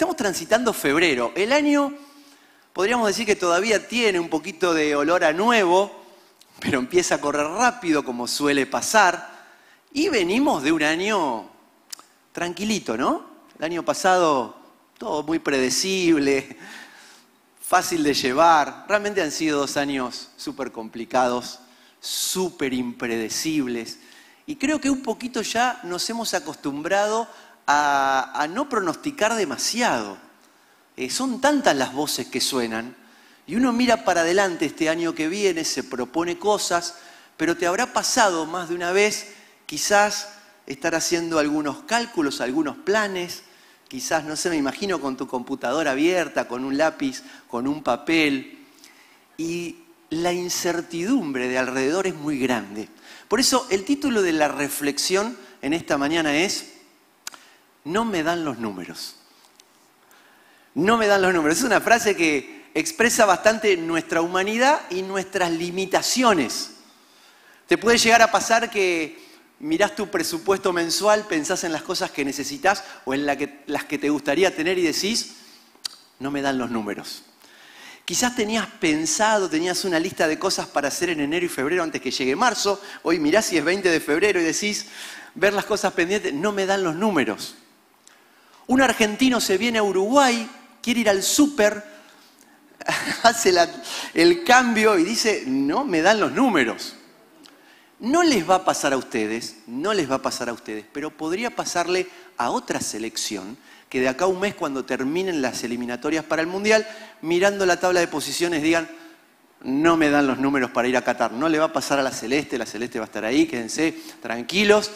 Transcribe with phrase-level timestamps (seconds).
[0.00, 1.30] Estamos transitando febrero.
[1.36, 1.92] El año,
[2.72, 5.94] podríamos decir que todavía tiene un poquito de olor a nuevo,
[6.58, 9.28] pero empieza a correr rápido como suele pasar.
[9.92, 11.50] Y venimos de un año
[12.32, 13.26] tranquilito, ¿no?
[13.58, 14.56] El año pasado
[14.96, 16.56] todo muy predecible,
[17.60, 18.86] fácil de llevar.
[18.88, 21.58] Realmente han sido dos años súper complicados,
[22.00, 23.98] súper impredecibles.
[24.46, 27.28] Y creo que un poquito ya nos hemos acostumbrado
[27.66, 30.18] a, no pronosticar demasiado.
[30.96, 32.96] Eh, son tantas las voces que suenan
[33.46, 36.96] y uno mira para adelante este año que viene, se propone cosas,
[37.36, 39.34] pero te habrá pasado más de una vez
[39.66, 40.28] quizás
[40.66, 43.42] estar haciendo algunos cálculos, algunos planes,
[43.88, 48.66] quizás, no sé, me imagino con tu computadora abierta, con un lápiz, con un papel,
[49.36, 49.78] y
[50.10, 52.88] la incertidumbre de alrededor es muy grande.
[53.26, 56.72] Por eso el título de la reflexión en esta mañana es,
[57.84, 59.16] no me dan los números.
[60.74, 61.58] No me dan los números.
[61.58, 66.72] Es una frase que expresa bastante nuestra humanidad y nuestras limitaciones.
[67.66, 69.18] Te puede llegar a pasar que
[69.58, 74.10] mirás tu presupuesto mensual, pensás en las cosas que necesitas o en las que te
[74.10, 75.36] gustaría tener y decís,
[76.18, 77.24] no me dan los números.
[78.04, 82.00] Quizás tenías pensado, tenías una lista de cosas para hacer en enero y febrero antes
[82.00, 82.80] que llegue marzo.
[83.02, 84.86] Hoy mirás si es 20 de febrero y decís,
[85.34, 87.54] ver las cosas pendientes, no me dan los números.
[88.70, 90.48] Un argentino se viene a Uruguay,
[90.80, 91.84] quiere ir al súper,
[93.24, 93.52] hace
[94.14, 96.94] el cambio y dice, no me dan los números.
[97.98, 101.10] No les va a pasar a ustedes, no les va a pasar a ustedes, pero
[101.10, 106.24] podría pasarle a otra selección que de acá a un mes, cuando terminen las eliminatorias
[106.24, 106.86] para el Mundial,
[107.22, 108.88] mirando la tabla de posiciones digan,
[109.62, 111.32] no me dan los números para ir a Qatar.
[111.32, 114.00] No le va a pasar a la Celeste, la Celeste va a estar ahí, quédense
[114.22, 114.92] tranquilos.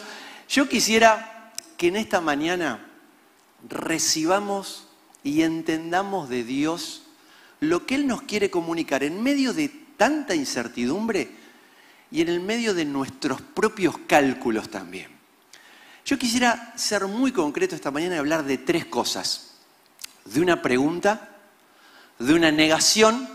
[0.47, 2.93] Yo quisiera que en esta mañana
[3.69, 4.87] recibamos
[5.23, 7.03] y entendamos de Dios
[7.59, 11.31] lo que Él nos quiere comunicar en medio de tanta incertidumbre
[12.11, 15.09] y en el medio de nuestros propios cálculos también.
[16.05, 19.55] Yo quisiera ser muy concreto esta mañana y hablar de tres cosas.
[20.25, 21.29] De una pregunta,
[22.19, 23.27] de una negación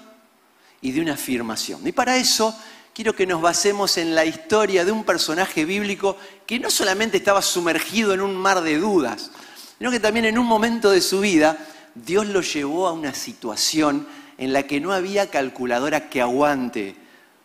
[0.80, 1.86] y de una afirmación.
[1.86, 2.56] Y para eso
[2.94, 6.16] quiero que nos basemos en la historia de un personaje bíblico
[6.46, 9.30] que no solamente estaba sumergido en un mar de dudas,
[9.80, 11.56] sino que también en un momento de su vida
[11.94, 16.94] Dios lo llevó a una situación en la que no había calculadora que aguante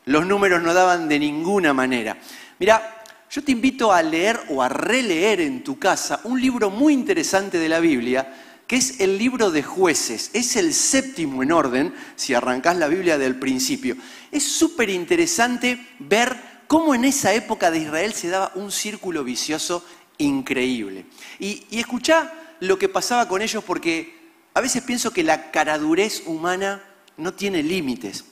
[0.04, 2.18] los números no daban de ninguna manera.
[2.60, 6.92] Mira, yo te invito a leer o a releer en tu casa un libro muy
[6.94, 8.36] interesante de la Biblia,
[8.68, 10.30] que es el libro de jueces.
[10.34, 13.96] Es el séptimo en orden, si arrancás la Biblia del principio.
[14.30, 16.36] Es súper interesante ver
[16.68, 19.86] cómo en esa época de Israel se daba un círculo vicioso
[20.18, 21.06] increíble.
[21.40, 24.16] Y, y escuchá lo que pasaba con ellos porque
[24.54, 26.82] a veces pienso que la caradurez humana
[27.18, 28.26] no tiene límites.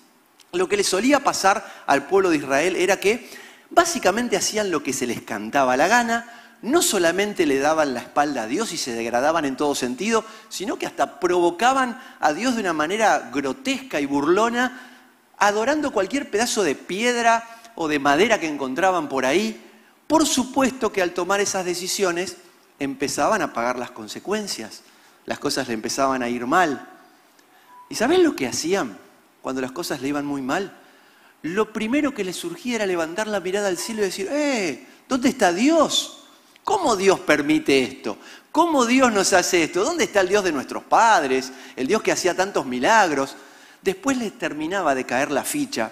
[0.51, 3.29] Lo que le solía pasar al pueblo de Israel era que
[3.69, 8.43] básicamente hacían lo que se les cantaba la gana, no solamente le daban la espalda
[8.43, 12.61] a Dios y se degradaban en todo sentido, sino que hasta provocaban a Dios de
[12.61, 14.79] una manera grotesca y burlona,
[15.37, 17.43] adorando cualquier pedazo de piedra
[17.75, 19.61] o de madera que encontraban por ahí.
[20.13, 22.37] Por supuesto que al tomar esas decisiones
[22.77, 24.83] empezaban a pagar las consecuencias,
[25.25, 26.87] las cosas le empezaban a ir mal.
[27.89, 28.95] ¿Y saben lo que hacían?
[29.41, 30.71] cuando las cosas le iban muy mal,
[31.41, 34.85] lo primero que le surgía era levantar la mirada al cielo y decir, ¡eh!
[35.09, 36.27] ¿Dónde está Dios?
[36.63, 38.19] ¿Cómo Dios permite esto?
[38.51, 39.83] ¿Cómo Dios nos hace esto?
[39.83, 41.51] ¿Dónde está el Dios de nuestros padres?
[41.75, 43.35] El Dios que hacía tantos milagros.
[43.81, 45.91] Después les terminaba de caer la ficha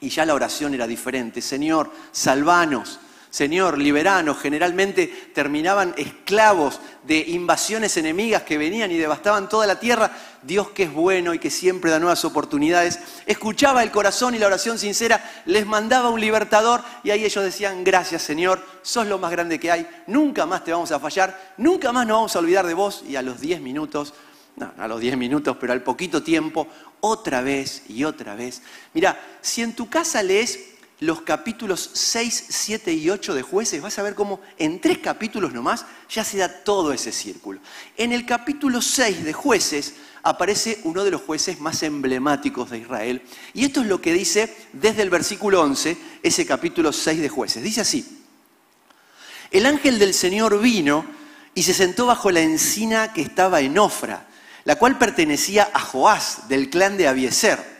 [0.00, 1.40] y ya la oración era diferente.
[1.40, 2.98] Señor, salvanos,
[3.30, 10.10] Señor, liberanos, generalmente terminaban esclavos de invasiones enemigas que venían y devastaban toda la tierra.
[10.42, 14.46] Dios que es bueno y que siempre da nuevas oportunidades, escuchaba el corazón y la
[14.46, 19.32] oración sincera, les mandaba un libertador y ahí ellos decían, gracias Señor, sos lo más
[19.32, 22.66] grande que hay, nunca más te vamos a fallar, nunca más nos vamos a olvidar
[22.66, 24.14] de vos y a los diez minutos,
[24.54, 26.68] no, a los diez minutos, pero al poquito tiempo,
[27.00, 28.62] otra vez y otra vez.
[28.94, 33.98] Mira, si en tu casa lees los capítulos 6, 7 y 8 de jueces, vas
[33.98, 37.60] a ver cómo en tres capítulos nomás ya se da todo ese círculo.
[37.96, 43.22] En el capítulo 6 de jueces aparece uno de los jueces más emblemáticos de Israel.
[43.52, 47.62] Y esto es lo que dice desde el versículo 11, ese capítulo 6 de jueces.
[47.62, 48.24] Dice así,
[49.50, 51.04] el ángel del Señor vino
[51.54, 54.26] y se sentó bajo la encina que estaba en Ofra,
[54.64, 57.76] la cual pertenecía a Joás, del clan de Abieser.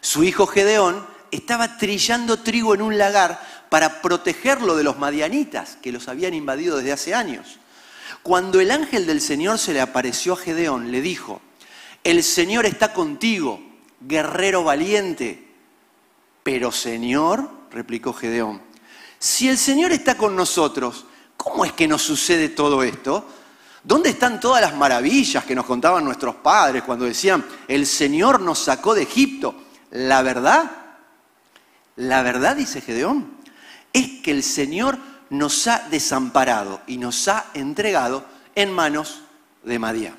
[0.00, 5.92] Su hijo Gedeón estaba trillando trigo en un lagar para protegerlo de los madianitas que
[5.92, 7.58] los habían invadido desde hace años.
[8.22, 11.42] Cuando el ángel del Señor se le apareció a Gedeón, le dijo,
[12.02, 13.60] el Señor está contigo,
[14.00, 15.48] guerrero valiente.
[16.42, 18.62] Pero Señor, replicó Gedeón,
[19.18, 23.26] si el Señor está con nosotros, ¿cómo es que nos sucede todo esto?
[23.82, 28.58] ¿Dónde están todas las maravillas que nos contaban nuestros padres cuando decían, el Señor nos
[28.58, 29.54] sacó de Egipto?
[29.90, 30.83] La verdad,
[31.96, 33.32] la verdad, dice Gedeón,
[33.92, 34.98] es que el Señor
[35.30, 38.24] nos ha desamparado y nos ha entregado
[38.54, 39.22] en manos
[39.62, 40.16] de Madián.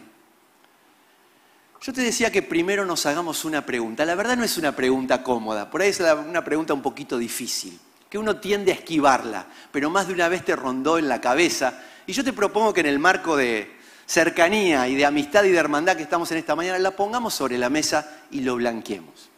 [1.82, 4.06] Yo te decía que primero nos hagamos una pregunta.
[4.06, 7.80] La verdad no es una pregunta cómoda, por ahí es una pregunta un poquito difícil,
[8.10, 11.80] que uno tiende a esquivarla, pero más de una vez te rondó en la cabeza.
[12.08, 13.76] Y yo te propongo que en el marco de
[14.06, 17.58] cercanía y de amistad y de hermandad que estamos en esta mañana, la pongamos sobre
[17.58, 19.30] la mesa y lo blanqueemos.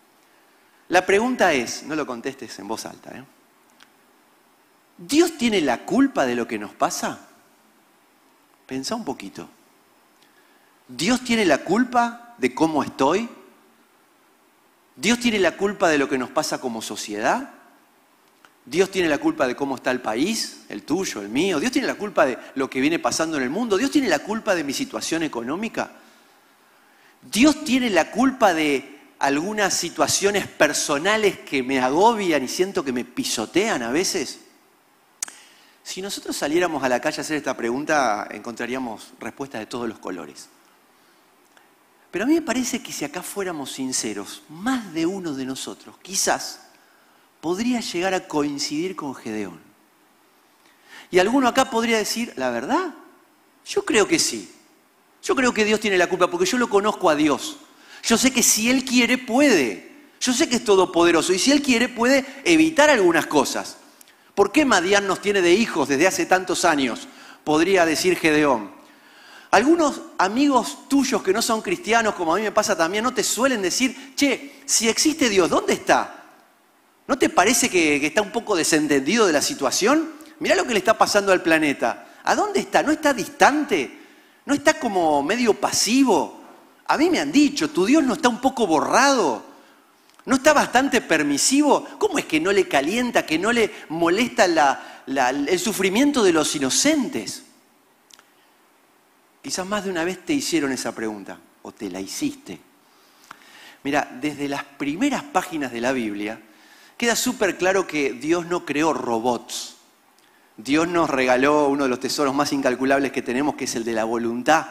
[0.90, 3.24] La pregunta es, no lo contestes en voz alta, ¿eh?
[4.98, 7.20] ¿Dios tiene la culpa de lo que nos pasa?
[8.66, 9.48] Pensa un poquito.
[10.88, 13.30] ¿Dios tiene la culpa de cómo estoy?
[14.96, 17.52] ¿Dios tiene la culpa de lo que nos pasa como sociedad?
[18.66, 21.60] ¿Dios tiene la culpa de cómo está el país, el tuyo, el mío?
[21.60, 23.78] ¿Dios tiene la culpa de lo que viene pasando en el mundo?
[23.78, 25.92] ¿Dios tiene la culpa de mi situación económica?
[27.22, 33.06] ¿Dios tiene la culpa de algunas situaciones personales que me agobian y siento que me
[33.06, 34.40] pisotean a veces?
[35.84, 40.00] Si nosotros saliéramos a la calle a hacer esta pregunta, encontraríamos respuestas de todos los
[40.00, 40.50] colores.
[42.12, 45.96] Pero a mí me parece que si acá fuéramos sinceros, más de uno de nosotros,
[46.02, 46.62] quizás,
[47.42, 49.60] podría llegar a coincidir con Gedeón.
[51.12, 52.94] Y alguno acá podría decir, la verdad,
[53.66, 54.54] yo creo que sí.
[55.24, 57.58] Yo creo que Dios tiene la culpa porque yo lo conozco a Dios.
[58.08, 59.92] Yo sé que si Él quiere, puede.
[60.22, 63.76] Yo sé que es todopoderoso y si Él quiere, puede evitar algunas cosas.
[64.34, 67.06] ¿Por qué Madián nos tiene de hijos desde hace tantos años?
[67.44, 68.72] Podría decir Gedeón.
[69.52, 73.26] Algunos amigos tuyos que no son cristianos, como a mí me pasa también, no te
[73.26, 76.24] suelen decir, che, si existe Dios, ¿dónde está?
[77.08, 80.14] ¿No te parece que, está un poco desentendido de la situación?
[80.40, 82.08] Mirá lo que le está pasando al planeta.
[82.24, 82.84] ¿A dónde está?
[82.84, 84.00] ¿No está distante?
[84.46, 86.37] ¿No está como medio pasivo?
[86.88, 89.44] A mí me han dicho, ¿tu Dios no está un poco borrado?
[90.26, 91.86] ¿No está bastante permisivo?
[91.98, 97.44] ¿Cómo es que no le calienta, que no le molesta el sufrimiento de los inocentes?
[99.42, 102.60] Quizás más de una vez te hicieron esa pregunta o te la hiciste.
[103.84, 106.42] Mira, desde las primeras páginas de la Biblia
[106.98, 109.78] queda súper claro que Dios no creó robots.
[110.58, 113.94] Dios nos regaló uno de los tesoros más incalculables que tenemos, que es el de
[113.94, 114.68] la voluntad,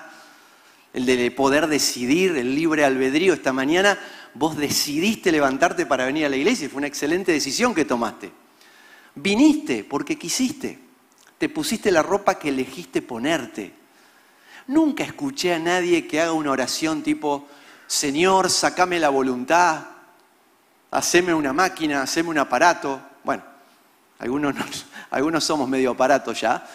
[0.97, 3.35] el de poder decidir, el libre albedrío.
[3.35, 3.99] Esta mañana
[4.35, 8.33] vos decidiste levantarte para venir a la iglesia y fue una excelente decisión que tomaste.
[9.15, 10.81] Viniste porque quisiste,
[11.37, 13.87] te pusiste la ropa que elegiste ponerte
[14.69, 17.47] Nunca escuché a nadie que haga una oración tipo,
[17.87, 19.85] Señor, sacame la voluntad,
[20.91, 23.01] haceme una máquina, haceme un aparato.
[23.23, 23.45] Bueno,
[24.19, 24.57] algunos,
[25.11, 26.67] algunos somos medio aparatos ya.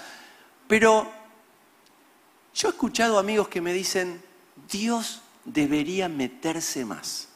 [0.67, 1.11] Pero
[2.53, 4.21] yo he escuchado amigos que me dicen,
[4.69, 7.27] Dios debería meterse más,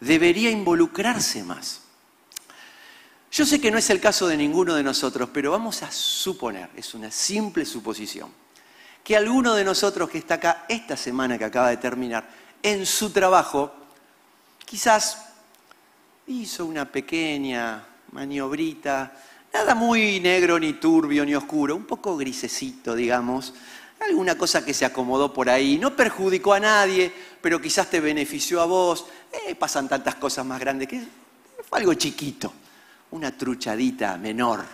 [0.00, 1.82] debería involucrarse más.
[3.30, 6.70] Yo sé que no es el caso de ninguno de nosotros, pero vamos a suponer,
[6.76, 8.30] es una simple suposición
[9.06, 12.28] que alguno de nosotros que está acá esta semana que acaba de terminar,
[12.60, 13.72] en su trabajo,
[14.64, 15.28] quizás
[16.26, 19.16] hizo una pequeña maniobrita,
[19.54, 23.54] nada muy negro, ni turbio, ni oscuro, un poco grisecito, digamos,
[24.00, 28.60] alguna cosa que se acomodó por ahí, no perjudicó a nadie, pero quizás te benefició
[28.60, 31.02] a vos, eh, pasan tantas cosas más grandes que
[31.68, 32.52] fue algo chiquito,
[33.10, 34.64] una truchadita menor.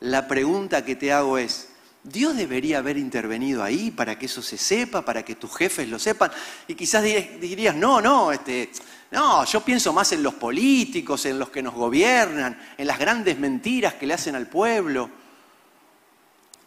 [0.00, 1.68] La pregunta que te hago es,
[2.02, 5.98] Dios debería haber intervenido ahí para que eso se sepa, para que tus jefes lo
[5.98, 6.30] sepan.
[6.66, 8.70] Y quizás dirías, no, no, este,
[9.10, 13.38] no, yo pienso más en los políticos, en los que nos gobiernan, en las grandes
[13.38, 15.10] mentiras que le hacen al pueblo.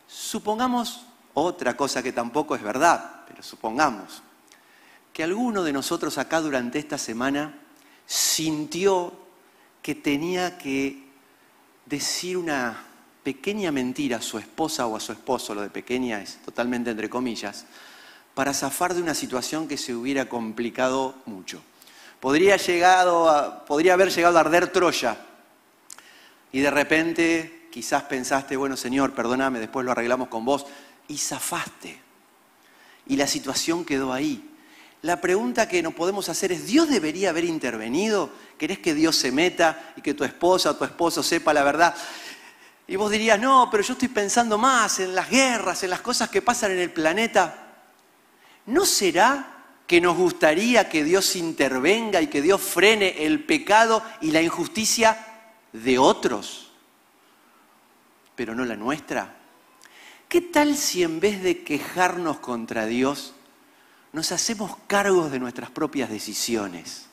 [0.07, 4.22] Supongamos otra cosa que tampoco es verdad, pero supongamos
[5.12, 7.54] que alguno de nosotros acá durante esta semana
[8.06, 9.13] sintió
[9.82, 11.04] que tenía que
[11.86, 12.84] decir una
[13.24, 17.10] pequeña mentira a su esposa o a su esposo, lo de pequeña es totalmente entre
[17.10, 17.66] comillas,
[18.34, 21.62] para zafar de una situación que se hubiera complicado mucho.
[22.20, 25.18] Podría, haber llegado a arder Troya
[26.52, 30.66] y de repente quizás pensaste, bueno Señor, perdóname, después lo arreglamos con vos,
[31.07, 32.00] y zafaste.
[33.07, 34.50] Y la situación quedó ahí.
[35.01, 38.29] La pregunta que nos podemos hacer es, ¿Dios debería haber intervenido?
[38.57, 41.93] ¿Querés que Dios se meta y que tu esposa o tu esposo sepa la verdad?
[42.88, 46.29] Y vos dirías, no, pero yo estoy pensando más en las guerras, en las cosas
[46.29, 47.83] que pasan en el planeta.
[48.65, 54.31] ¿No será que nos gustaría que Dios intervenga y que Dios frene el pecado y
[54.31, 55.17] la injusticia
[55.74, 56.72] de otros,
[58.36, 59.43] pero no la nuestra?
[60.34, 63.36] ¿Qué tal si en vez de quejarnos contra Dios,
[64.13, 67.06] nos hacemos cargos de nuestras propias decisiones?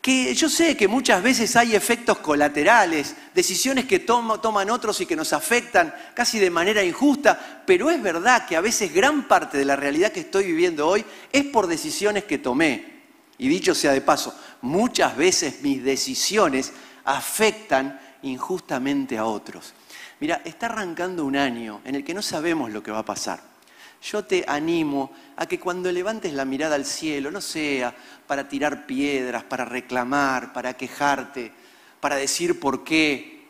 [0.00, 5.16] que yo sé que muchas veces hay efectos colaterales, decisiones que toman otros y que
[5.16, 9.64] nos afectan casi de manera injusta, pero es verdad que a veces gran parte de
[9.64, 13.02] la realidad que estoy viviendo hoy es por decisiones que tomé.
[13.38, 16.72] Y dicho sea de paso, muchas veces mis decisiones
[17.04, 19.74] afectan injustamente a otros.
[20.20, 23.56] Mira, está arrancando un año en el que no sabemos lo que va a pasar
[24.02, 27.94] yo te animo a que cuando levantes la mirada al cielo, no sea
[28.26, 31.52] para tirar piedras, para reclamar, para quejarte,
[32.00, 33.46] para decir por qué.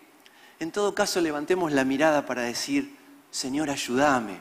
[0.59, 2.97] En todo caso, levantemos la mirada para decir,
[3.31, 4.41] Señor, ayúdame.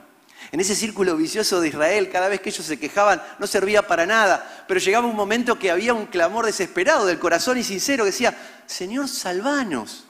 [0.51, 4.05] En ese círculo vicioso de Israel, cada vez que ellos se quejaban, no servía para
[4.05, 8.11] nada, pero llegaba un momento que había un clamor desesperado del corazón y sincero que
[8.11, 10.05] decía, Señor, salvanos.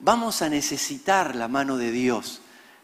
[0.00, 2.40] Vamos a necesitar la mano de Dios.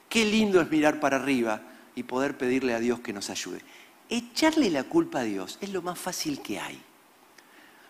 [0.09, 1.63] Qué lindo es mirar para arriba
[1.95, 3.61] y poder pedirle a Dios que nos ayude.
[4.09, 6.81] Echarle la culpa a Dios es lo más fácil que hay.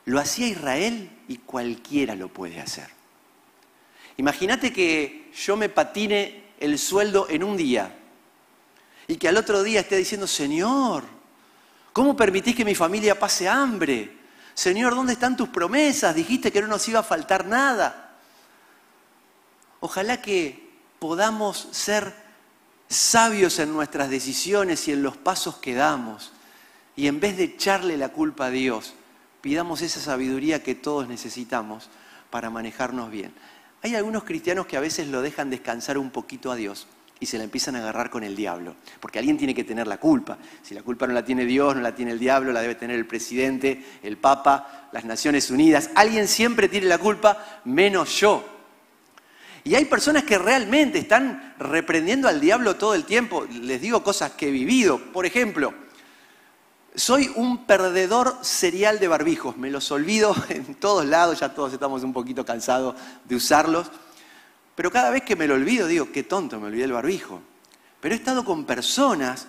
[0.04, 2.88] Lo hacía Israel y cualquiera lo puede hacer.
[4.16, 7.94] Imagínate que yo me patine el sueldo en un día
[9.08, 11.04] y que al otro día esté diciendo, Señor,
[11.92, 14.16] ¿cómo permitís que mi familia pase hambre?
[14.54, 16.14] Señor, ¿dónde están tus promesas?
[16.14, 18.05] Dijiste que no nos iba a faltar nada.
[19.80, 20.68] Ojalá que
[20.98, 22.14] podamos ser
[22.88, 26.32] sabios en nuestras decisiones y en los pasos que damos.
[26.94, 28.94] Y en vez de echarle la culpa a Dios,
[29.40, 31.88] pidamos esa sabiduría que todos necesitamos
[32.30, 33.32] para manejarnos bien.
[33.82, 36.86] Hay algunos cristianos que a veces lo dejan descansar un poquito a Dios
[37.20, 39.98] y se la empiezan a agarrar con el diablo, porque alguien tiene que tener la
[39.98, 40.38] culpa.
[40.62, 42.96] Si la culpa no la tiene Dios, no la tiene el diablo, la debe tener
[42.96, 45.90] el presidente, el Papa, las Naciones Unidas.
[45.94, 48.55] Alguien siempre tiene la culpa, menos yo.
[49.66, 53.48] Y hay personas que realmente están reprendiendo al diablo todo el tiempo.
[53.50, 54.96] Les digo cosas que he vivido.
[55.12, 55.74] Por ejemplo,
[56.94, 59.56] soy un perdedor serial de barbijos.
[59.56, 62.94] Me los olvido en todos lados, ya todos estamos un poquito cansados
[63.24, 63.90] de usarlos.
[64.76, 67.42] Pero cada vez que me lo olvido, digo, qué tonto, me olvidé el barbijo.
[67.98, 69.48] Pero he estado con personas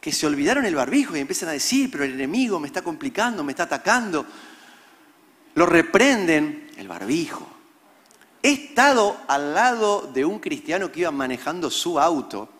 [0.00, 3.44] que se olvidaron el barbijo y empiezan a decir, pero el enemigo me está complicando,
[3.44, 4.24] me está atacando.
[5.54, 7.53] Lo reprenden, el barbijo.
[8.44, 12.50] He estado al lado de un cristiano que iba manejando su auto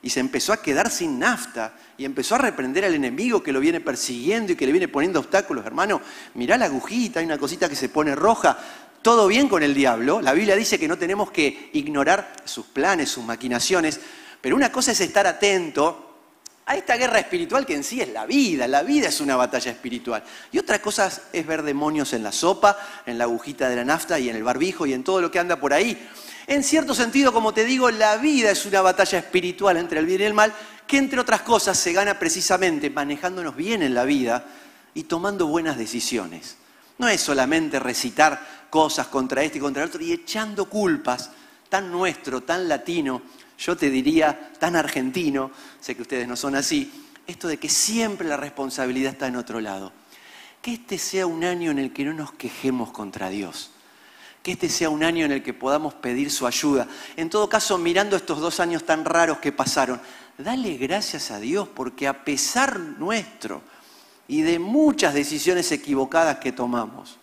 [0.00, 3.60] y se empezó a quedar sin nafta y empezó a reprender al enemigo que lo
[3.60, 5.66] viene persiguiendo y que le viene poniendo obstáculos.
[5.66, 6.00] Hermano,
[6.32, 8.56] mirá la agujita, hay una cosita que se pone roja.
[9.02, 10.22] Todo bien con el diablo.
[10.22, 14.00] La Biblia dice que no tenemos que ignorar sus planes, sus maquinaciones,
[14.40, 16.07] pero una cosa es estar atento
[16.68, 18.68] a esta guerra espiritual que en sí es la vida.
[18.68, 20.22] La vida es una batalla espiritual.
[20.52, 24.18] Y otra cosa es ver demonios en la sopa, en la agujita de la nafta
[24.18, 25.98] y en el barbijo y en todo lo que anda por ahí.
[26.46, 30.20] En cierto sentido, como te digo, la vida es una batalla espiritual entre el bien
[30.20, 30.52] y el mal,
[30.86, 34.44] que entre otras cosas se gana precisamente manejándonos bien en la vida
[34.92, 36.56] y tomando buenas decisiones.
[36.98, 41.30] No es solamente recitar cosas contra este y contra el otro y echando culpas,
[41.68, 43.22] tan nuestro, tan latino,
[43.58, 48.26] yo te diría, tan argentino, sé que ustedes no son así, esto de que siempre
[48.26, 49.92] la responsabilidad está en otro lado.
[50.62, 53.70] Que este sea un año en el que no nos quejemos contra Dios.
[54.42, 56.88] Que este sea un año en el que podamos pedir su ayuda.
[57.16, 60.00] En todo caso, mirando estos dos años tan raros que pasaron,
[60.38, 63.62] dale gracias a Dios porque a pesar nuestro
[64.26, 67.18] y de muchas decisiones equivocadas que tomamos,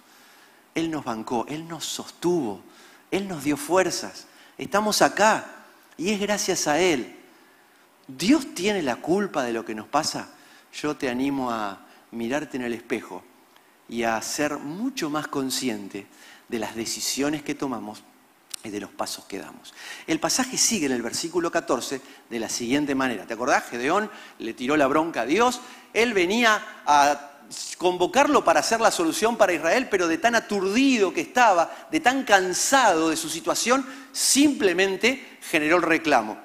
[0.76, 2.62] Él nos bancó, Él nos sostuvo,
[3.10, 4.28] Él nos dio fuerzas.
[4.58, 5.46] Estamos acá
[5.98, 7.16] y es gracias a Él.
[8.08, 10.30] ¿Dios tiene la culpa de lo que nos pasa?
[10.74, 13.24] Yo te animo a mirarte en el espejo
[13.90, 16.08] y a ser mucho más consciente
[16.48, 18.04] de las decisiones que tomamos
[18.64, 19.74] y de los pasos que damos.
[20.08, 23.26] El pasaje sigue en el versículo 14 de la siguiente manera.
[23.26, 23.66] ¿Te acordás?
[23.66, 24.10] Gedeón
[24.40, 25.62] le tiró la bronca a Dios.
[25.94, 27.35] Él venía a
[27.78, 32.24] convocarlo para hacer la solución para Israel, pero de tan aturdido que estaba, de tan
[32.24, 36.38] cansado de su situación, simplemente generó el reclamo.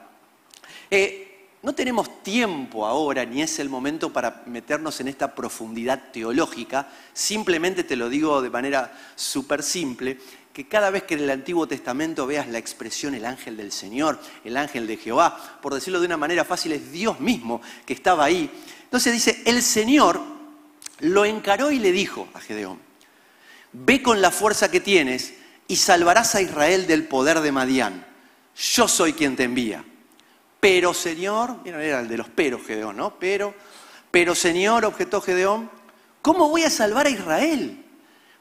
[0.90, 1.26] Eh,
[1.62, 7.84] no tenemos tiempo ahora, ni es el momento para meternos en esta profundidad teológica, simplemente
[7.84, 10.18] te lo digo de manera súper simple,
[10.54, 14.18] que cada vez que en el Antiguo Testamento veas la expresión el ángel del Señor,
[14.42, 18.24] el ángel de Jehová, por decirlo de una manera fácil, es Dios mismo que estaba
[18.24, 18.50] ahí.
[18.84, 20.39] Entonces dice, el Señor
[21.00, 22.78] lo encaró y le dijo a Gedeón,
[23.72, 25.34] ve con la fuerza que tienes
[25.68, 28.06] y salvarás a Israel del poder de Madián.
[28.56, 29.84] Yo soy quien te envía.
[30.58, 33.18] Pero Señor, mira, era el de los peros Gedeón, ¿no?
[33.18, 33.54] Pero,
[34.10, 35.70] pero Señor, objetó Gedeón,
[36.20, 37.84] ¿cómo voy a salvar a Israel?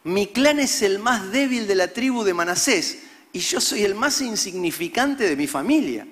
[0.04, 3.96] Mi clan es el más débil de la tribu de Manasés y yo soy el
[3.96, 6.08] más insignificante de mi familia.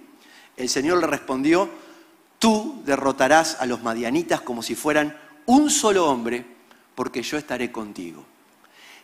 [0.56, 1.70] El Señor le respondió,
[2.40, 6.46] tú derrotarás a los madianitas como si fueran un solo hombre,
[6.96, 8.24] porque yo estaré contigo.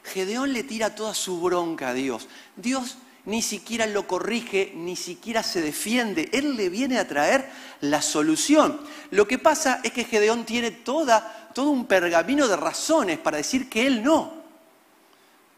[0.04, 2.28] Gedeón le tira toda su bronca a Dios.
[2.56, 6.30] Dios ni siquiera lo corrige, ni siquiera se defiende.
[6.34, 8.82] Él le viene a traer la solución.
[9.12, 13.88] Lo que pasa es que Gedeón tiene todo un pergamino de razones para decir que
[13.88, 14.44] él no.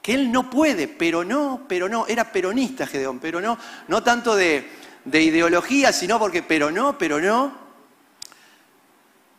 [0.03, 2.05] Que él no puede, pero no, pero no.
[2.05, 4.69] Era peronista Gedeón, pero no, no tanto de
[5.05, 7.64] ideología, sino porque, pero no, pero no.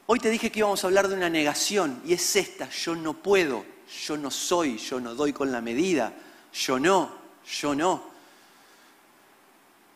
[0.09, 3.15] Hoy te dije que íbamos a hablar de una negación y es esta, yo no
[3.15, 3.65] puedo,
[4.07, 6.13] yo no soy, yo no doy con la medida,
[6.53, 7.11] yo no,
[7.61, 8.05] yo no.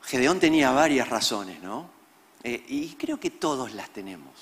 [0.03, 1.89] Gedeón tenía varias razones, ¿no?
[2.43, 4.33] Eh, y creo que todos las tenemos.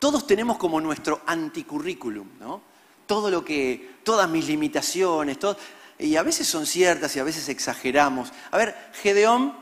[0.00, 2.62] Todos tenemos como nuestro anticurrículum, ¿no?
[3.06, 5.56] Todo lo que, todas mis limitaciones, todo,
[6.00, 8.32] y a veces son ciertas y a veces exageramos.
[8.50, 9.54] A ver, Gedeón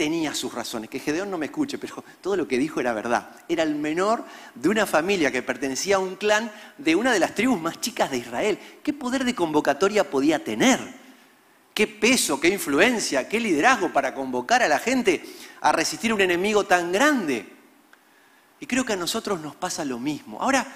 [0.00, 3.32] tenía sus razones, que Gedeón no me escuche, pero todo lo que dijo era verdad.
[3.50, 7.34] Era el menor de una familia que pertenecía a un clan de una de las
[7.34, 8.58] tribus más chicas de Israel.
[8.82, 10.80] ¿Qué poder de convocatoria podía tener?
[11.74, 15.22] ¿Qué peso, qué influencia, qué liderazgo para convocar a la gente
[15.60, 17.46] a resistir un enemigo tan grande?
[18.58, 20.40] Y creo que a nosotros nos pasa lo mismo.
[20.40, 20.66] Ahora,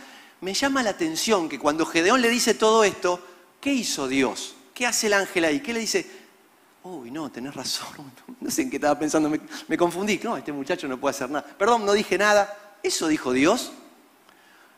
[0.43, 3.27] me llama la atención que cuando Gedeón le dice todo esto,
[3.59, 4.55] ¿qué hizo Dios?
[4.75, 5.61] ¿Qué hace el ángel ahí?
[5.61, 6.24] ¿Qué le dice?
[6.85, 9.31] Uy, no, tenés razón, no sé en qué estaba pensando,
[9.69, 11.45] me, confundí, no, este muchacho no puede hacer nada.
[11.45, 12.77] Perdón, no dije nada.
[12.83, 13.73] ¿Eso dijo Dios?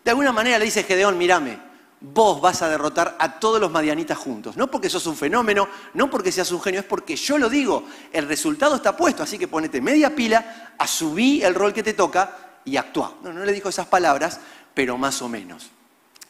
[0.04, 1.58] De alguna manera le dice Gedeón, mírame,
[2.00, 4.56] vos vas a derrotar a todos los madianitas juntos.
[4.56, 7.84] No porque sos un fenómeno, no porque seas un genio, es porque yo lo digo.
[8.12, 12.60] El resultado está puesto, así que ponete media pila, asumí el rol que te toca
[12.64, 13.14] y actúa.
[13.24, 14.38] No, no le dijo esas palabras,
[14.72, 15.70] pero más o menos.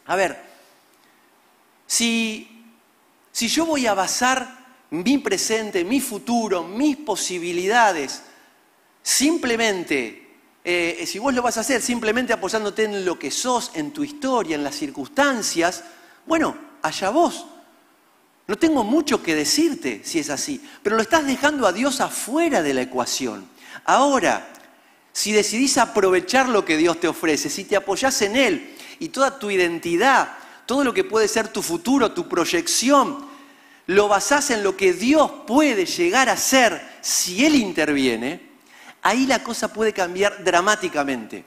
[0.06, 0.42] A ver,
[1.86, 2.64] si,
[3.30, 4.55] si yo voy a basar
[4.90, 8.22] mi presente, mi futuro, mis posibilidades,
[9.02, 10.26] simplemente,
[10.64, 14.04] eh, si vos lo vas a hacer simplemente apoyándote en lo que sos, en tu
[14.04, 15.84] historia, en las circunstancias,
[16.26, 17.46] bueno, allá vos.
[18.48, 22.62] No tengo mucho que decirte si es así, pero lo estás dejando a Dios afuera
[22.62, 23.48] de la ecuación.
[23.84, 24.48] Ahora,
[25.12, 29.38] si decidís aprovechar lo que Dios te ofrece, si te apoyás en Él y toda
[29.38, 30.32] tu identidad,
[30.64, 33.26] todo lo que puede ser tu futuro, tu proyección,
[33.86, 38.40] lo basás en lo que Dios puede llegar a ser si Él interviene,
[39.02, 41.44] ahí la cosa puede cambiar dramáticamente.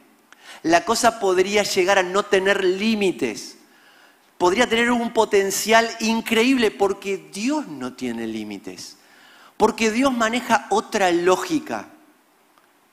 [0.63, 3.57] La cosa podría llegar a no tener límites.
[4.37, 8.95] Podría tener un potencial increíble porque Dios no tiene límites.
[9.57, 11.89] Porque Dios maneja otra lógica.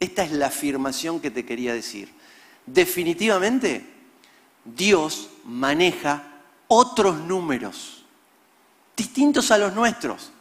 [0.01, 2.13] Esta es la afirmación que te quería decir.
[2.67, 3.87] Definitivamente,
[4.65, 6.25] Dios maneja
[6.67, 7.96] otros números
[8.97, 10.33] distintos a los nuestros.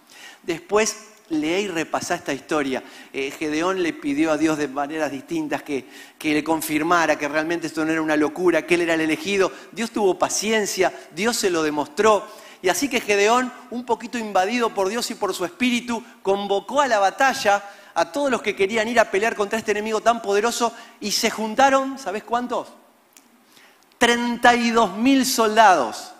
[0.43, 0.95] Después
[1.29, 2.83] lee y repasa esta historia.
[3.11, 5.85] Eh, Gedeón le pidió a Dios de maneras distintas que,
[6.17, 9.51] que, le confirmara que realmente esto no era una locura, que él era el elegido.
[9.71, 12.25] Dios tuvo paciencia, Dios se lo demostró.
[12.61, 16.87] Y así que Gedeón, un poquito invadido por Dios y por su espíritu, convocó a
[16.87, 17.63] la batalla
[17.93, 21.29] a todos los que querían ir a pelear contra este enemigo tan poderoso y se
[21.29, 22.67] juntaron, ¿sabes cuántos?
[23.97, 26.14] 32 mil soldados.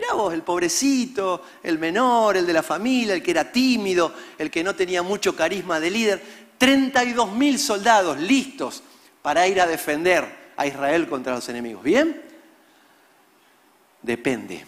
[0.00, 4.50] Mirá vos, el pobrecito, el menor, el de la familia, el que era tímido, el
[4.50, 6.22] que no tenía mucho carisma de líder.
[6.56, 8.82] 32 mil soldados listos
[9.20, 11.84] para ir a defender a Israel contra los enemigos.
[11.84, 12.18] ¿Bien?
[14.00, 14.64] Depende.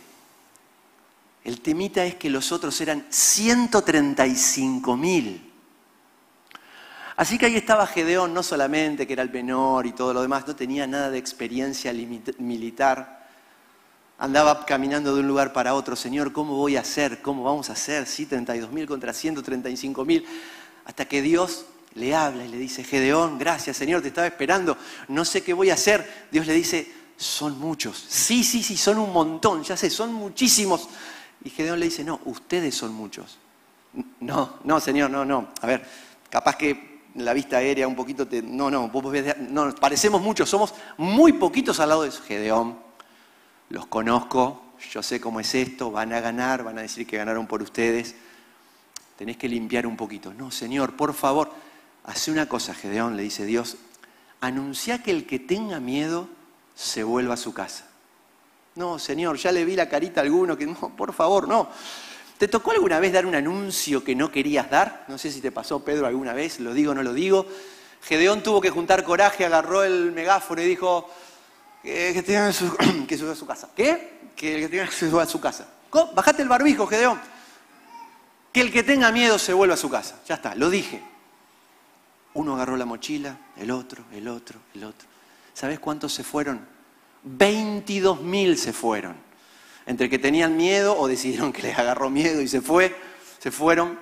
[1.45, 5.51] El temita es que los otros eran 135 mil.
[7.16, 10.47] Así que ahí estaba Gedeón, no solamente que era el menor y todo lo demás,
[10.47, 11.90] no tenía nada de experiencia
[12.37, 13.22] militar
[14.18, 17.22] andaba caminando de un lugar para otro, Señor, ¿cómo voy a hacer?
[17.22, 18.07] ¿Cómo vamos a hacer?
[18.07, 20.25] Sí, 32 mil contra 135 mil.
[20.85, 24.77] Hasta que Dios le habla y le dice, Gedeón, gracias Señor, te estaba esperando,
[25.09, 26.27] no sé qué voy a hacer.
[26.31, 28.05] Dios le dice, son muchos.
[28.09, 30.88] Sí, sí, sí, son un montón, ya sé, son muchísimos.
[31.44, 33.38] Y Gedeón le dice, no, ustedes son muchos.
[34.20, 35.48] No, no, Señor, no, no.
[35.61, 35.87] A ver,
[36.31, 38.42] capaz que la vista aérea un poquito te...
[38.42, 38.90] No, no,
[39.51, 42.22] no, parecemos muchos, somos muy poquitos al lado de eso.
[42.22, 42.79] Gedeón,
[43.73, 44.61] los conozco,
[44.93, 48.15] yo sé cómo es esto, van a ganar, van a decir que ganaron por ustedes,
[49.17, 50.35] tenés que limpiar un poquito.
[50.35, 51.51] No, Señor, por favor,
[52.05, 53.79] hace una cosa, Gedeón, le dice Dios,
[54.43, 56.29] anuncia que el que tenga miedo
[56.75, 57.89] se vuelva a su casa.
[58.75, 61.71] No, Señor, ya le vi la carita a alguno que no, por favor, no.
[62.37, 65.07] ¿Te tocó alguna vez dar un anuncio que no querías dar?
[65.09, 67.47] No sé si te pasó, Pedro, alguna vez, lo digo o no lo digo.
[68.03, 71.09] Gedeón tuvo que juntar coraje, agarró el megáfono y dijo
[71.83, 72.77] que, que, su,
[73.09, 73.71] que suba a su casa.
[73.75, 74.31] ¿Qué?
[74.37, 75.68] Que el que tenga que suba a su casa.
[76.14, 77.21] Bajate el barbijo, Gedeón.
[78.53, 80.21] Que el que tenga miedo se vuelva a su casa.
[80.27, 81.03] Ya está, lo dije.
[82.35, 85.07] Uno agarró la mochila, el otro, el otro, el otro.
[85.53, 86.66] ¿Sabes cuántos se fueron?
[87.25, 89.33] 22 mil se fueron
[89.87, 92.95] entre que tenían miedo o decidieron que les agarró miedo y se fue,
[93.38, 93.99] se fueron.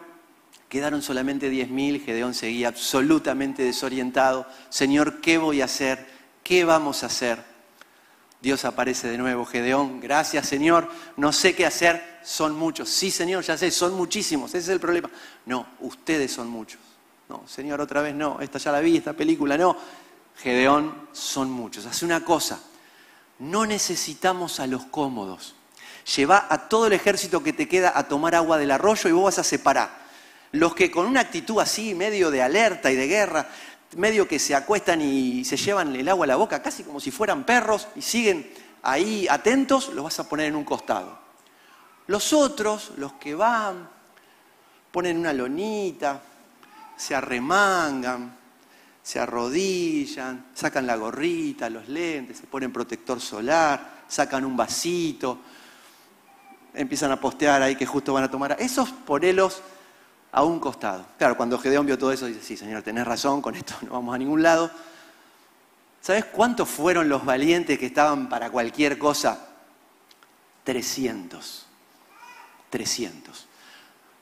[0.68, 4.46] Quedaron solamente 10.000, Gedeón seguía absolutamente desorientado.
[4.68, 6.06] Señor, ¿qué voy a hacer?
[6.44, 7.42] ¿Qué vamos a hacer?
[8.40, 12.88] Dios aparece de nuevo, Gedeón, gracias Señor, no sé qué hacer, son muchos.
[12.88, 15.10] Sí Señor, ya sé, son muchísimos, ese es el problema.
[15.46, 16.80] No, ustedes son muchos.
[17.28, 19.76] No, Señor, otra vez no, esta ya la vi, esta película no.
[20.36, 21.86] Gedeón, son muchos.
[21.86, 22.60] Hace una cosa,
[23.40, 25.54] no necesitamos a los cómodos
[26.16, 29.24] lleva a todo el ejército que te queda a tomar agua del arroyo y vos
[29.24, 30.00] vas a separar.
[30.52, 33.48] Los que con una actitud así, medio de alerta y de guerra,
[33.96, 37.10] medio que se acuestan y se llevan el agua a la boca, casi como si
[37.10, 41.18] fueran perros, y siguen ahí atentos, los vas a poner en un costado.
[42.06, 43.88] Los otros, los que van,
[44.90, 46.22] ponen una lonita,
[46.96, 48.36] se arremangan,
[49.02, 55.38] se arrodillan, sacan la gorrita, los lentes, se ponen protector solar, sacan un vasito,
[56.74, 58.56] empiezan a postear ahí que justo van a tomar.
[58.58, 59.62] Esos ponelos
[60.32, 61.04] a un costado.
[61.18, 64.14] Claro, cuando Gedeón vio todo eso, dice, sí, señor, tenés razón, con esto no vamos
[64.14, 64.70] a ningún lado.
[66.00, 69.48] ¿Sabes cuántos fueron los valientes que estaban para cualquier cosa?
[70.64, 71.66] 300.
[72.70, 73.46] 300.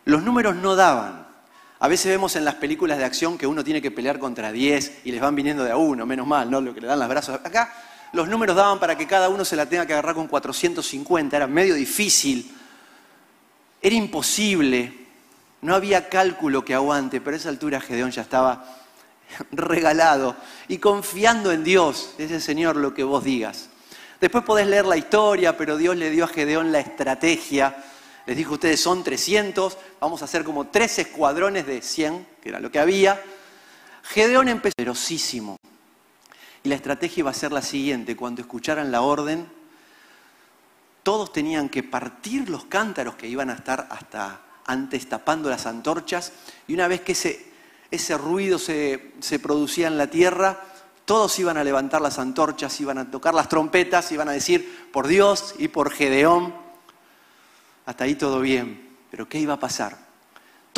[0.07, 1.27] Los números no daban.
[1.81, 5.03] A veces vemos en las películas de acción que uno tiene que pelear contra 10
[5.05, 6.61] y les van viniendo de a uno, menos mal, ¿no?
[6.61, 7.39] Lo que le dan los brazos.
[7.45, 7.73] Acá
[8.13, 11.47] los números daban para que cada uno se la tenga que agarrar con 450, era
[11.47, 12.53] medio difícil,
[13.81, 14.98] era imposible,
[15.61, 18.77] no había cálculo que aguante, pero a esa altura Gedeón ya estaba
[19.51, 20.37] regalado
[20.69, 23.69] y confiando en Dios, ese Señor lo que vos digas.
[24.21, 27.85] Después podés leer la historia, pero Dios le dio a Gedeón la estrategia.
[28.27, 32.61] Les dijo, ustedes son 300, vamos a hacer como tres escuadrones de 100, que era
[32.61, 33.23] lo que había.
[34.03, 35.57] Gedeón empezó, poderosísimo,
[36.63, 39.49] y la estrategia iba a ser la siguiente, cuando escucharan la orden,
[41.03, 46.33] todos tenían que partir los cántaros que iban a estar hasta antes tapando las antorchas,
[46.69, 47.47] y una vez que ese,
[47.91, 50.63] ese ruido se, se producía en la tierra,
[51.05, 55.09] todos iban a levantar las antorchas, iban a tocar las trompetas, iban a decir, por
[55.09, 56.55] Dios y por Gedeón.
[57.87, 60.08] Hasta ahí todo bien, pero ¿qué iba a pasar?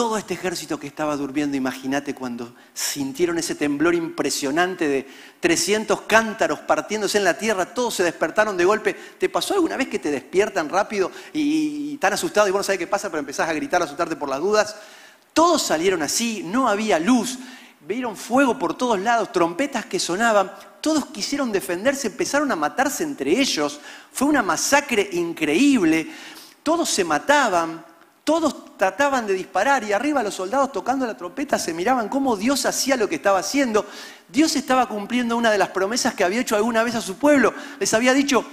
[0.01, 5.07] Todo este ejército que estaba durmiendo, imagínate cuando sintieron ese temblor impresionante de
[5.41, 8.95] 300 cántaros partiéndose en la tierra, todos se despertaron de golpe.
[8.95, 12.79] ¿Te pasó alguna vez que te despiertan rápido y, tan asustado y vos no sabés
[12.79, 14.75] qué pasa, pero empezás a gritar, a asustarte por las dudas?
[15.35, 17.39] Todos salieron así, no había luz,
[17.87, 23.39] vieron fuego por todos lados, trompetas que sonaban, todos quisieron defenderse, empezaron a matarse entre
[23.39, 23.79] ellos,
[24.11, 26.11] fue una masacre increíble,
[26.63, 27.85] todos se mataban,
[28.31, 32.65] todos trataban de disparar y arriba los soldados tocando la trompeta se miraban cómo Dios
[32.65, 33.85] hacía lo que estaba haciendo.
[34.29, 37.53] Dios estaba cumpliendo una de las promesas que había hecho alguna vez a su pueblo.
[37.81, 38.45] Les había dicho,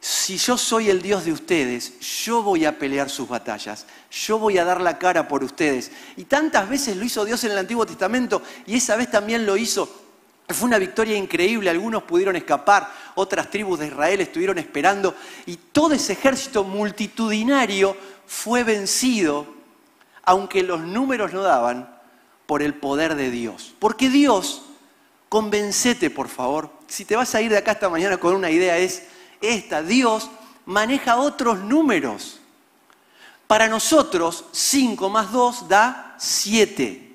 [0.00, 4.56] si yo soy el Dios de ustedes, yo voy a pelear sus batallas, yo voy
[4.56, 5.90] a dar la cara por ustedes.
[6.16, 9.58] Y tantas veces lo hizo Dios en el Antiguo Testamento y esa vez también lo
[9.58, 9.86] hizo.
[10.48, 15.14] Fue una victoria increíble, algunos pudieron escapar, otras tribus de Israel estuvieron esperando
[15.44, 19.46] y todo ese ejército multitudinario fue vencido,
[20.22, 21.94] aunque los números no daban,
[22.46, 23.74] por el poder de Dios.
[23.78, 24.62] Porque Dios,
[25.28, 28.78] convencete por favor, si te vas a ir de acá esta mañana con una idea
[28.78, 29.04] es
[29.40, 30.30] esta, Dios
[30.66, 32.40] maneja otros números.
[33.46, 37.12] Para nosotros 5 más 2 da 7.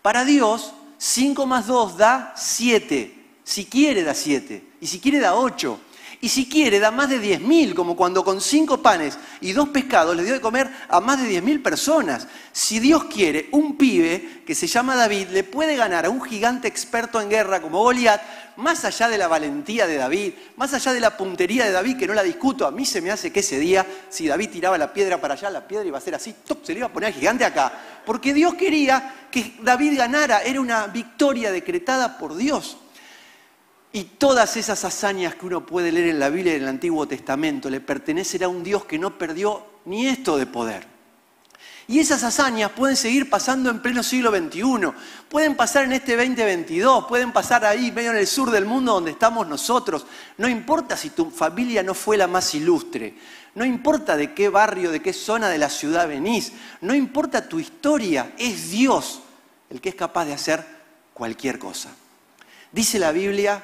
[0.00, 3.22] Para Dios 5 más 2 da 7.
[3.44, 4.64] Si quiere da 7.
[4.80, 5.78] Y si quiere da 8.
[6.24, 10.14] Y si quiere, da más de 10.000, como cuando con cinco panes y dos pescados
[10.14, 12.28] le dio de comer a más de 10.000 personas.
[12.52, 16.68] Si Dios quiere, un pibe que se llama David le puede ganar a un gigante
[16.68, 18.22] experto en guerra como Goliat,
[18.54, 22.06] más allá de la valentía de David, más allá de la puntería de David, que
[22.06, 24.92] no la discuto, a mí se me hace que ese día, si David tiraba la
[24.92, 26.32] piedra para allá, la piedra iba a ser así,
[26.62, 27.72] se le iba a poner al gigante acá.
[28.06, 32.76] Porque Dios quería que David ganara, era una victoria decretada por Dios.
[33.92, 37.06] Y todas esas hazañas que uno puede leer en la Biblia y en el Antiguo
[37.06, 40.92] Testamento le pertenecen a un Dios que no perdió ni esto de poder.
[41.88, 44.92] Y esas hazañas pueden seguir pasando en pleno siglo XXI,
[45.28, 49.10] pueden pasar en este 2022, pueden pasar ahí, medio en el sur del mundo donde
[49.10, 50.06] estamos nosotros.
[50.38, 53.16] No importa si tu familia no fue la más ilustre,
[53.54, 57.58] no importa de qué barrio, de qué zona de la ciudad venís, no importa tu
[57.58, 59.20] historia, es Dios
[59.68, 60.64] el que es capaz de hacer
[61.12, 61.90] cualquier cosa.
[62.70, 63.62] Dice la Biblia,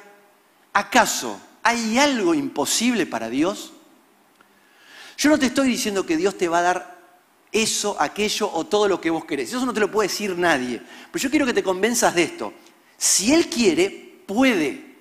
[0.78, 3.72] ¿acaso hay algo imposible para Dios?
[5.16, 6.98] Yo no te estoy diciendo que Dios te va a dar
[7.50, 9.48] eso, aquello o todo lo que vos querés.
[9.48, 10.80] Eso no te lo puede decir nadie.
[11.10, 12.52] Pero yo quiero que te convenzas de esto.
[12.96, 14.96] Si Él quiere, puede.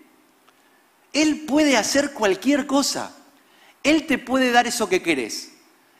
[1.13, 3.15] Él puede hacer cualquier cosa.
[3.83, 5.51] Él te puede dar eso que querés.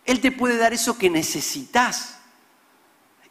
[0.06, 2.18] Él te puede dar eso que necesitas.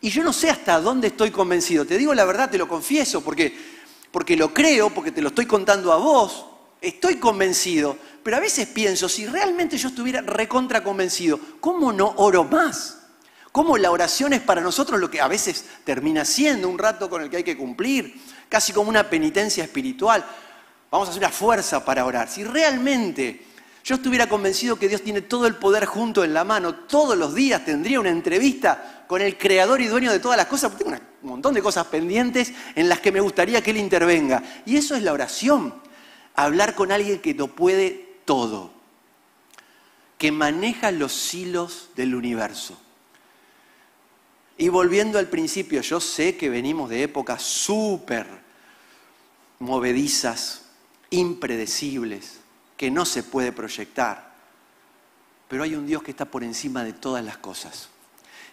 [0.00, 1.84] Y yo no sé hasta dónde estoy convencido.
[1.84, 3.75] Te digo la verdad, te lo confieso, porque,
[4.10, 6.46] porque lo creo, porque te lo estoy contando a vos.
[6.80, 12.44] Estoy convencido, pero a veces pienso, si realmente yo estuviera recontra convencido, ¿cómo no oro
[12.44, 12.96] más?
[13.56, 17.22] cómo la oración es para nosotros lo que a veces termina siendo un rato con
[17.22, 20.22] el que hay que cumplir, casi como una penitencia espiritual.
[20.90, 22.28] Vamos a hacer una fuerza para orar.
[22.28, 23.46] Si realmente
[23.86, 27.36] yo estuviera convencido que Dios tiene todo el poder junto en la mano, todos los
[27.36, 31.28] días tendría una entrevista con el creador y dueño de todas las cosas, tengo un
[31.30, 34.42] montón de cosas pendientes en las que me gustaría que Él intervenga.
[34.64, 35.72] Y eso es la oración,
[36.34, 38.72] hablar con alguien que lo puede todo,
[40.18, 42.76] que maneja los hilos del universo.
[44.58, 48.26] Y volviendo al principio, yo sé que venimos de épocas súper
[49.60, 50.62] movedizas,
[51.10, 52.40] impredecibles,
[52.76, 54.34] que no se puede proyectar.
[55.48, 57.88] Pero hay un Dios que está por encima de todas las cosas.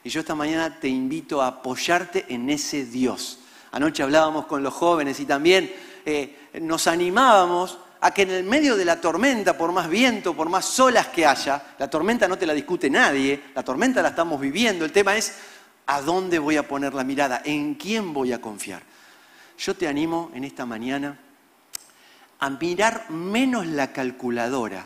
[0.04, 3.40] Y yo esta mañana te invito a apoyarte en ese Dios.
[3.72, 5.74] Anoche hablábamos con los jóvenes y también
[6.06, 10.50] eh, nos animábamos a que en el medio de la tormenta, por más viento, por
[10.50, 14.40] más olas que haya, la tormenta no te la discute nadie, la tormenta la estamos
[14.42, 15.34] viviendo, el tema es
[15.86, 17.42] ¿A dónde voy a poner la mirada?
[17.44, 18.82] ¿En quién voy a confiar?
[19.58, 21.20] Yo te animo en esta mañana
[22.44, 24.86] a mirar menos la calculadora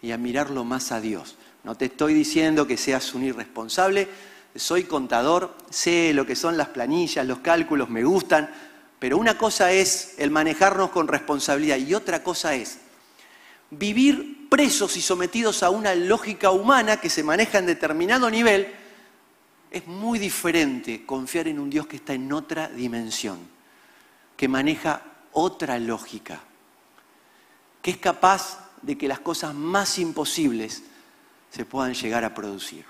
[0.00, 1.36] y a mirarlo más a Dios.
[1.64, 4.08] No te estoy diciendo que seas un irresponsable,
[4.56, 8.50] soy contador, sé lo que son las planillas, los cálculos, me gustan,
[8.98, 12.78] pero una cosa es el manejarnos con responsabilidad y otra cosa es
[13.70, 18.66] vivir presos y sometidos a una lógica humana que se maneja en determinado nivel
[19.70, 23.40] es muy diferente confiar en un Dios que está en otra dimensión,
[24.38, 26.40] que maneja otra lógica,
[27.82, 30.82] que es capaz de que las cosas más imposibles
[31.50, 32.84] se puedan llegar a producir.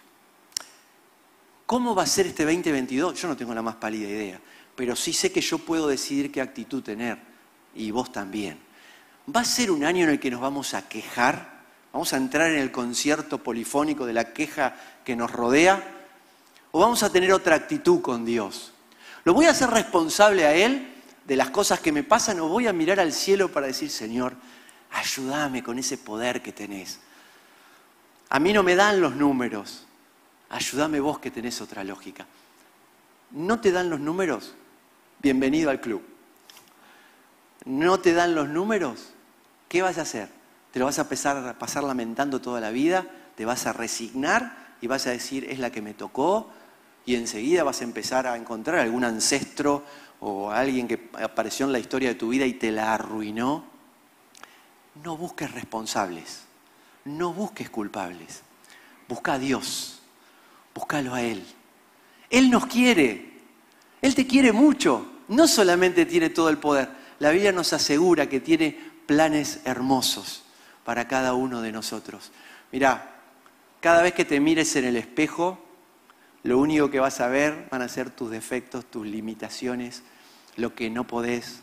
[1.66, 3.20] ¿Cómo va a ser este 2022?
[3.20, 4.40] Yo no tengo la más pálida idea,
[4.76, 7.18] pero sí sé que yo puedo decidir qué actitud tener
[7.74, 8.58] y vos también.
[9.34, 11.62] ¿Va a ser un año en el que nos vamos a quejar?
[11.92, 15.82] ¿Vamos a entrar en el concierto polifónico de la queja que nos rodea?
[16.72, 18.72] ¿O vamos a tener otra actitud con Dios?
[19.24, 20.92] ¿Lo voy a hacer responsable a Él
[21.24, 24.34] de las cosas que me pasan o voy a mirar al cielo para decir, Señor,
[24.92, 27.00] ayúdame con ese poder que tenés?
[28.28, 29.86] A mí no me dan los números,
[30.50, 32.26] ayúdame vos que tenés otra lógica.
[33.30, 34.54] ¿No te dan los números?
[35.20, 36.02] Bienvenido al club.
[37.64, 39.12] ¿No te dan los números?
[39.68, 40.28] ¿Qué vas a hacer?
[40.72, 43.06] ¿Te lo vas a pasar, pasar lamentando toda la vida?
[43.36, 46.50] ¿Te vas a resignar y vas a decir, es la que me tocó?
[47.04, 49.82] y enseguida vas a empezar a encontrar algún ancestro
[50.20, 53.64] o alguien que apareció en la historia de tu vida y te la arruinó.
[54.96, 56.42] No busques responsables,
[57.04, 58.42] no busques culpables.
[59.08, 60.00] Busca a Dios,
[60.74, 61.44] búscalo a Él.
[62.30, 63.32] Él nos quiere,
[64.00, 68.40] Él te quiere mucho, no solamente tiene todo el poder, la Biblia nos asegura que
[68.40, 70.44] tiene planes hermosos
[70.84, 72.32] para cada uno de nosotros.
[72.70, 73.16] Mira,
[73.80, 75.58] cada vez que te mires en el espejo,
[76.42, 80.02] lo único que vas a ver van a ser tus defectos, tus limitaciones,
[80.56, 81.60] lo que no podés,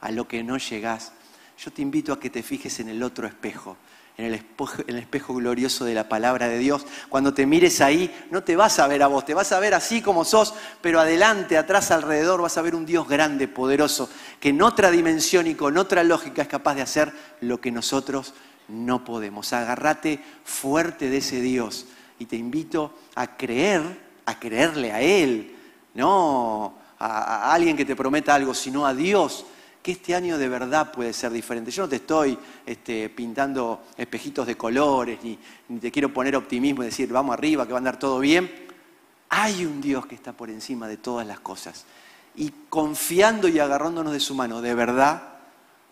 [0.00, 1.12] a lo que no llegás.
[1.58, 3.76] Yo te invito a que te fijes en el otro espejo,
[4.16, 6.84] en el espejo, glorioso de la palabra de Dios.
[7.08, 9.74] Cuando te mires ahí, no te vas a ver a vos, te vas a ver
[9.74, 14.50] así como sos, pero adelante, atrás, alrededor, vas a ver un Dios grande, poderoso, que
[14.50, 18.34] en otra dimensión y con otra lógica es capaz de hacer lo que nosotros
[18.68, 19.52] no podemos.
[19.52, 21.86] Agárrate fuerte de ese Dios
[22.18, 25.56] y te invito a creer a creerle a Él,
[25.94, 29.44] no a, alguien que te prometa algo, sino a Dios,
[29.82, 31.70] que este año de verdad puede ser diferente.
[31.70, 36.82] Yo no te estoy este, pintando espejitos de colores, ni, ni te quiero poner optimismo
[36.82, 38.50] y decir, vamos arriba, que va a andar todo bien.
[39.28, 41.84] Hay un Dios que está por encima de todas las cosas.
[42.36, 45.22] Y confiando y agarrándonos de su mano, de verdad,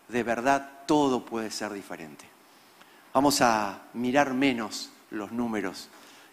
[0.07, 2.25] de verdad, todo puede ser diferente.
[3.13, 5.89] Vamos a mirar menos los números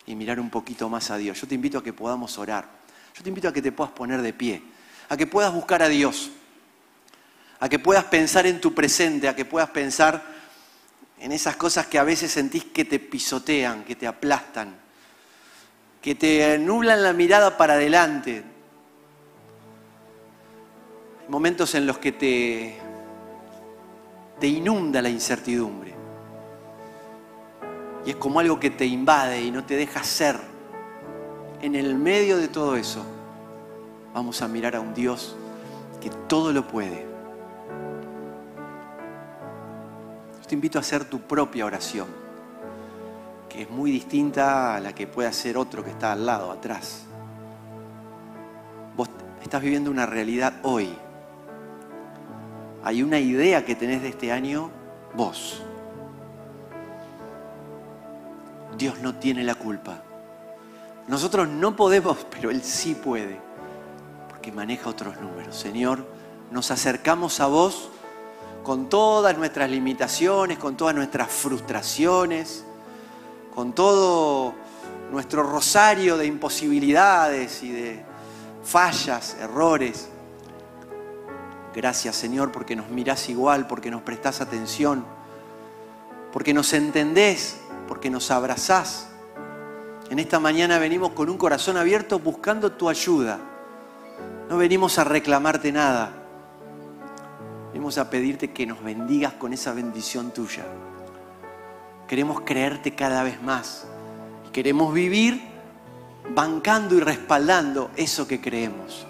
[0.07, 1.41] y mirar un poquito más a Dios.
[1.41, 2.69] Yo te invito a que podamos orar.
[3.15, 4.63] Yo te invito a que te puedas poner de pie,
[5.09, 6.31] a que puedas buscar a Dios,
[7.61, 10.23] a que puedas pensar en tu presente, a que puedas pensar
[11.21, 14.77] en esas cosas que a veces sentís que te pisotean, que te aplastan,
[16.01, 18.45] que te nublan la mirada para adelante.
[21.21, 22.79] Hay momentos en los que te,
[24.39, 25.95] te inunda la incertidumbre.
[28.07, 30.39] Y es como algo que te invade y no te deja ser.
[31.61, 33.05] En el medio de todo eso,
[34.15, 35.37] vamos a mirar a un Dios
[36.01, 37.08] que todo lo puede.
[40.49, 42.09] Te invito a hacer tu propia oración,
[43.51, 47.03] que es muy distinta a la que puede hacer otro que está al lado, atrás.
[48.97, 49.11] Vos
[49.43, 50.89] estás viviendo una realidad hoy.
[52.83, 54.71] Hay una idea que tenés de este año,
[55.15, 55.63] vos.
[58.79, 60.03] Dios no tiene la culpa.
[61.09, 63.39] Nosotros no podemos, pero Él sí puede,
[64.31, 65.55] porque maneja otros números.
[65.55, 66.07] Señor,
[66.51, 67.91] nos acercamos a vos
[68.63, 72.65] con todas nuestras limitaciones, con todas nuestras frustraciones,
[73.55, 74.55] con todo
[75.11, 78.05] nuestro rosario de imposibilidades y de
[78.63, 80.09] fallas, errores.
[81.75, 85.05] Gracias Señor porque nos mirás igual, porque nos prestás atención,
[86.33, 89.09] porque nos entendés porque nos abrazás.
[90.11, 93.41] En esta mañana venimos con un corazón abierto buscando tu ayuda.
[94.49, 96.13] No venimos a reclamarte nada.
[97.73, 100.65] Venimos a pedirte que nos bendigas con esa bendición tuya.
[102.07, 103.87] Queremos creerte cada vez más.
[104.47, 105.43] Y queremos vivir
[106.35, 109.07] bancando y respaldando eso que creemos.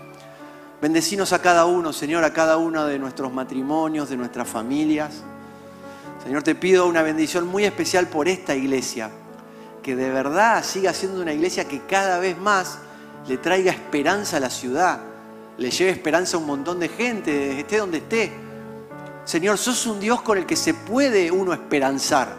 [0.80, 5.22] Bendecinos a cada uno, Señor, a cada uno de nuestros matrimonios, de nuestras familias.
[6.22, 9.10] Señor, te pido una bendición muy especial por esta iglesia,
[9.82, 12.78] que de verdad siga siendo una iglesia que cada vez más
[13.28, 15.00] le traiga esperanza a la ciudad,
[15.56, 18.47] le lleve esperanza a un montón de gente, esté donde esté.
[19.28, 22.34] Señor, sos un Dios con el que se puede uno esperanzar.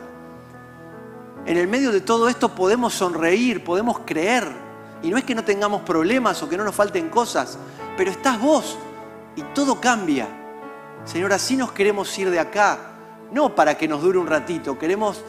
[1.46, 4.48] En el medio de todo esto podemos sonreír, podemos creer.
[5.04, 7.60] Y no es que no tengamos problemas o que no nos falten cosas,
[7.96, 8.76] pero estás vos
[9.36, 10.28] y todo cambia.
[11.06, 12.80] Señor, así nos queremos ir de acá
[13.32, 15.22] no para que nos dure un ratito, queremos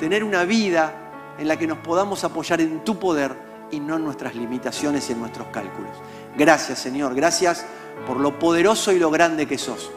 [0.00, 0.92] tener una vida
[1.38, 3.36] en la que nos podamos apoyar en tu poder
[3.70, 5.92] y no en nuestras limitaciones y en nuestros cálculos.
[6.36, 7.64] Gracias Señor, gracias
[8.04, 9.92] por lo poderoso y lo grande que sos.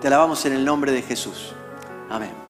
[0.00, 1.52] Te alabamos en el nombre de Jesús.
[2.08, 2.32] Amén.